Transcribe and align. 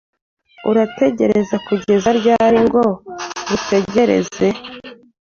Urategereje 0.69 1.55
kugeza 1.67 2.09
ryari 2.19 2.59
ngo 2.67 2.83
ngutegereze? 3.41 4.47